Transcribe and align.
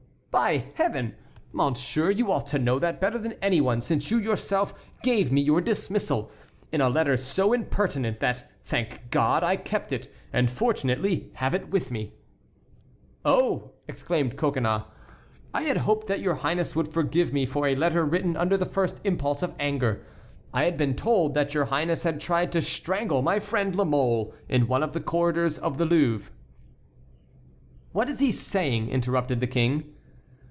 "By 0.33 0.63
Heaven! 0.75 1.15
monsieur, 1.51 2.09
you 2.09 2.31
ought 2.31 2.47
to 2.47 2.57
know 2.57 2.79
that 2.79 3.01
better 3.01 3.17
than 3.17 3.33
any 3.41 3.59
one, 3.59 3.81
since 3.81 4.09
you 4.09 4.17
yourself 4.17 4.73
gave 5.03 5.29
me 5.29 5.41
your 5.41 5.59
dismissal, 5.59 6.31
in 6.71 6.79
a 6.79 6.87
letter 6.89 7.17
so 7.17 7.51
impertinent 7.51 8.21
that, 8.21 8.49
thank 8.63 9.09
God, 9.11 9.43
I 9.43 9.57
kept 9.57 9.91
it, 9.91 10.07
and 10.31 10.49
fortunately 10.49 11.29
have 11.35 11.53
it 11.53 11.69
with 11.69 11.91
me." 11.91 12.13
"Oh!" 13.25 13.71
exclaimed 13.89 14.37
Coconnas, 14.37 14.83
"I 15.53 15.63
had 15.63 15.75
hoped 15.77 16.07
that 16.07 16.21
your 16.21 16.35
highness 16.35 16.77
would 16.77 16.93
forgive 16.93 17.33
me 17.33 17.45
for 17.45 17.67
a 17.67 17.75
letter 17.75 18.05
written 18.05 18.37
under 18.37 18.55
the 18.55 18.65
first 18.65 19.01
impulse 19.03 19.43
of 19.43 19.53
anger. 19.59 20.05
I 20.53 20.63
had 20.63 20.77
been 20.77 20.95
told 20.95 21.33
that 21.33 21.53
your 21.53 21.65
highness 21.65 22.03
had 22.03 22.21
tried 22.21 22.53
to 22.53 22.61
strangle 22.61 23.21
my 23.21 23.39
friend 23.41 23.75
La 23.75 23.83
Mole 23.83 24.33
in 24.47 24.67
one 24.69 24.81
of 24.81 24.93
the 24.93 25.01
corridors 25.01 25.57
of 25.59 25.77
the 25.77 25.85
Louvre." 25.85 26.31
"What 27.91 28.07
is 28.09 28.19
he 28.19 28.31
saying?" 28.31 28.87
interrupted 28.89 29.39
the 29.41 29.47
King. 29.47 29.93